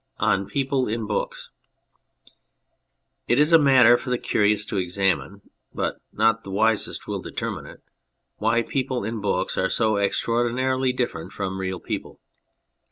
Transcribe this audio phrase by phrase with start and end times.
[0.19, 1.49] 36 ON PEOPLE IN BOOKS
[3.27, 5.43] IT is a matter for the curious to examine
[5.75, 7.83] (but not the wisest will determine it)
[8.37, 12.19] why people in books are so extraordinarily different from real people.